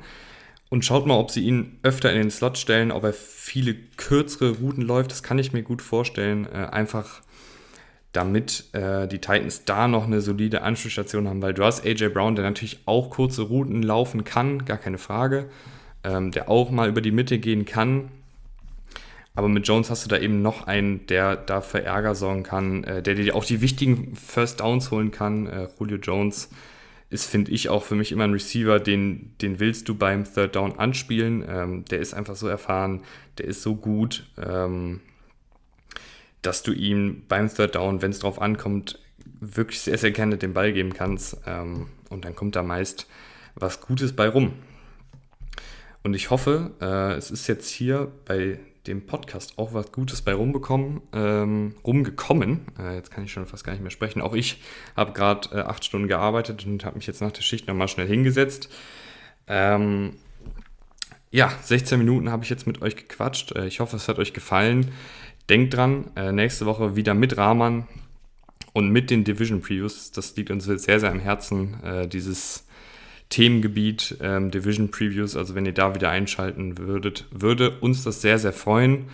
und 0.71 0.85
schaut 0.85 1.07
mal, 1.07 1.19
ob 1.19 1.31
sie 1.31 1.45
ihn 1.45 1.79
öfter 1.83 2.11
in 2.13 2.19
den 2.19 2.31
Slot 2.31 2.59
stellen, 2.59 2.91
ob 2.91 3.05
er 3.05 3.13
viele 3.13 3.75
kürzere 3.75 4.59
Routen 4.59 4.83
läuft. 4.83 5.11
Das 5.11 5.23
kann 5.23 5.39
ich 5.39 5.53
mir 5.53 5.63
gut 5.63 5.83
vorstellen. 5.83 6.47
Äh, 6.47 6.69
einfach 6.71 7.23
damit 8.15 8.73
äh, 8.73 9.07
die 9.09 9.19
Titans 9.19 9.65
da 9.65 9.89
noch 9.89 10.07
eine 10.07 10.21
solide 10.21 10.63
Anschlussstation 10.63 11.29
haben, 11.29 11.43
weil 11.43 11.53
du 11.53 11.65
hast 11.65 11.85
AJ 11.85 12.11
Brown, 12.11 12.37
der 12.37 12.45
natürlich 12.45 12.79
auch 12.87 13.11
kurze 13.11 13.43
Routen 13.43 13.83
laufen 13.83 14.25
kann, 14.25 14.65
gar 14.65 14.79
keine 14.79 14.99
Frage, 14.99 15.51
ähm, 16.05 16.31
der 16.31 16.49
auch 16.49 16.71
mal 16.71 16.89
über 16.89 17.01
die 17.01 17.11
Mitte 17.11 17.39
gehen 17.39 17.65
kann. 17.65 18.09
Aber 19.35 19.49
mit 19.49 19.67
Jones 19.67 19.91
hast 19.91 20.05
du 20.05 20.09
da 20.09 20.17
eben 20.17 20.43
noch 20.43 20.69
einen, 20.69 21.07
der 21.07 21.35
da 21.35 21.61
für 21.61 21.83
Ärger 21.83 22.15
sorgen 22.15 22.45
kann, 22.45 22.85
äh, 22.85 23.03
der 23.03 23.17
dir 23.17 23.35
auch 23.35 23.45
die 23.45 23.61
wichtigen 23.61 24.15
First 24.15 24.61
Downs 24.61 24.93
holen 24.93 25.11
kann. 25.11 25.49
Äh, 25.49 25.69
Julio 25.81 25.97
Jones 25.97 26.51
ist, 27.11 27.27
finde 27.27 27.51
ich, 27.51 27.69
auch 27.69 27.83
für 27.83 27.97
mich 27.97 28.13
immer 28.13 28.25
ein 28.25 28.33
Receiver, 28.33 28.79
den, 28.79 29.33
den 29.43 29.59
willst 29.59 29.89
du 29.89 29.97
beim 29.97 30.23
Third 30.23 30.55
Down 30.55 30.79
anspielen. 30.79 31.45
Ähm, 31.49 31.85
der 31.87 31.99
ist 31.99 32.15
einfach 32.15 32.37
so 32.37 32.47
erfahren, 32.47 33.01
der 33.39 33.47
ist 33.47 33.63
so 33.63 33.75
gut. 33.75 34.25
Ähm, 34.41 35.01
dass 36.47 36.63
du 36.63 36.73
ihm 36.73 37.25
beim 37.29 37.49
Third 37.53 37.75
Down, 37.75 38.03
wenn 38.03 38.11
es 38.11 38.21
drauf 38.21 38.41
ankommt, 38.41 38.99
wirklich 39.41 39.81
sehr, 39.81 39.99
sehr 39.99 40.11
gerne 40.11 40.37
den 40.37 40.55
Ball 40.55 40.73
geben 40.73 40.93
kannst. 40.93 41.39
Ähm, 41.47 41.89
und 42.11 42.25
dann 42.25 42.35
kommt 42.35 42.57
da 42.57 42.63
meist 42.63 43.07
was 43.55 43.81
Gutes 43.81 44.15
bei 44.15 44.29
rum. 44.29 44.53
Und 46.03 46.15
ich 46.15 46.31
hoffe, 46.31 46.73
äh, 46.81 47.15
es 47.15 47.31
ist 47.31 47.47
jetzt 47.47 47.69
hier 47.71 48.13
bei 48.27 48.59
dem 48.87 49.07
Podcast 49.07 49.59
auch 49.59 49.73
was 49.73 49.93
Gutes 49.93 50.21
bei 50.21 50.35
rumbekommen, 50.35 51.01
ähm, 51.15 51.75
rumgekommen. 51.85 52.67
Äh, 52.79 52.97
jetzt 52.97 53.11
kann 53.11 53.25
ich 53.25 53.33
schon 53.33 53.47
fast 53.47 53.65
gar 53.65 53.73
nicht 53.73 53.81
mehr 53.81 53.91
sprechen. 53.91 54.21
Auch 54.21 54.35
ich 54.35 54.61
habe 54.97 55.13
gerade 55.13 55.49
äh, 55.57 55.61
acht 55.63 55.85
Stunden 55.85 56.09
gearbeitet 56.09 56.67
und 56.67 56.85
habe 56.85 56.97
mich 56.97 57.07
jetzt 57.07 57.23
nach 57.23 57.33
der 57.33 57.41
Schicht 57.41 57.67
nochmal 57.67 57.89
schnell 57.89 58.07
hingesetzt. 58.07 58.69
Ähm, 59.47 60.17
ja, 61.31 61.51
16 61.63 61.99
Minuten 61.99 62.31
habe 62.31 62.45
ich 62.45 62.51
jetzt 62.51 62.67
mit 62.67 62.83
euch 62.83 62.97
gequatscht. 62.97 63.53
Äh, 63.53 63.67
ich 63.67 63.81
hoffe, 63.81 63.97
es 63.97 64.07
hat 64.07 64.19
euch 64.19 64.35
gefallen. 64.35 64.93
Denkt 65.49 65.75
dran, 65.75 66.11
äh, 66.17 66.33
nächste 66.33 66.67
Woche 66.67 66.97
wieder 66.97 67.15
mit 67.15 67.37
Rahman 67.37 67.87
und 68.73 68.91
mit 68.91 69.11
den 69.11 69.25
Division 69.25 69.61
Previews. 69.61 70.11
Das 70.11 70.35
liegt 70.37 70.51
uns 70.51 70.65
sehr, 70.65 71.01
sehr 71.01 71.11
am 71.11 71.21
Herzen, 71.21 71.83
äh, 71.83 72.09
dieses 72.09 72.67
Themengebiet 73.29 74.17
ähm, 74.21 74.51
Division 74.51 74.91
Previews. 74.91 75.37
Also 75.37 75.55
wenn 75.55 75.67
ihr 75.67 75.75
da 75.75 75.95
wieder 75.95 76.11
einschalten 76.11 76.79
würdet, 76.79 77.27
würde 77.31 77.79
uns 77.81 78.05
das 78.05 78.21
sehr, 78.21 78.39
sehr 78.39 78.53
freuen. 78.53 79.07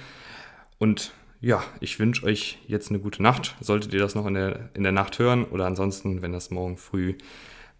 Und 0.79 1.13
ja, 1.41 1.63
ich 1.81 1.99
wünsche 1.99 2.27
euch 2.27 2.59
jetzt 2.67 2.91
eine 2.91 3.01
gute 3.01 3.23
Nacht. 3.23 3.57
Solltet 3.61 3.93
ihr 3.95 4.01
das 4.01 4.15
noch 4.15 4.27
in 4.27 4.35
der, 4.35 4.71
in 4.75 4.83
der 4.83 4.93
Nacht 4.93 5.19
hören 5.19 5.45
oder 5.45 5.67
ansonsten, 5.67 6.23
wenn 6.23 6.33
das 6.33 6.51
morgen 6.51 6.77
früh 6.77 7.15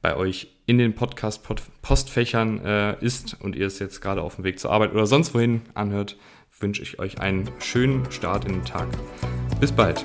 bei 0.03 0.17
euch 0.17 0.49
in 0.67 0.79
den 0.79 0.95
Podcast-Postfächern 0.95 2.65
äh, 2.65 3.05
ist 3.05 3.37
und 3.41 3.55
ihr 3.55 3.67
es 3.67 3.79
jetzt 3.79 4.01
gerade 4.01 4.23
auf 4.23 4.37
dem 4.37 4.45
Weg 4.45 4.59
zur 4.59 4.71
Arbeit 4.71 4.93
oder 4.93 5.07
sonst 5.07 5.35
wohin 5.35 5.63
anhört, 5.75 6.17
wünsche 6.61 6.83
ich 6.83 6.99
euch 6.99 7.21
einen 7.21 7.51
schönen 7.59 8.11
Start 8.13 8.45
in 8.45 8.53
den 8.53 8.65
Tag. 8.65 8.89
Bis 9.61 9.73
bald. 9.73 10.05